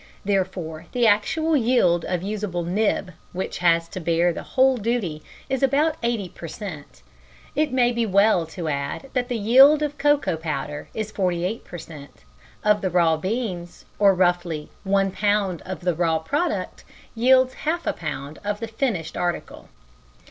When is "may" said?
7.71-7.91